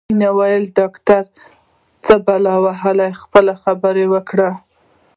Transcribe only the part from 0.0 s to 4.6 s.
مينې وویل ډاکټر څه په بلا وهې خپله خبره وکړه